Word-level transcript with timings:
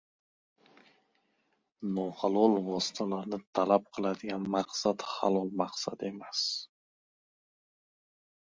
…Nohalol 1.97 2.55
vositalarni 2.69 3.39
talab 3.59 3.85
qiladigan 3.99 4.49
maqsad 4.57 5.05
halol 5.13 5.55
maqsad 5.63 6.07
emas… 6.11 6.43